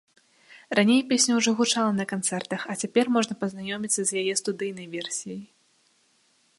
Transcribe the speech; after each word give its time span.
Раней 0.77 1.01
песня 1.11 1.33
ўжо 1.41 1.51
гучала 1.59 1.91
на 1.99 2.05
канцэртах, 2.13 2.61
а 2.73 2.79
цяпер 2.85 3.05
можна 3.19 3.33
пазнаёміцца 3.43 3.95
з 4.03 4.11
яе 4.25 4.33
студыйнай 4.41 4.87
версіяй. 4.99 5.41